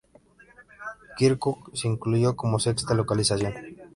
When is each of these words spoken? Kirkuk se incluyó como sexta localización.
Kirkuk 1.15 1.69
se 1.75 1.87
incluyó 1.87 2.35
como 2.35 2.57
sexta 2.57 2.95
localización. 2.95 3.53